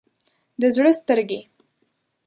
د 0.61 0.63
زړه 0.75 0.91
سترګې 0.99 1.39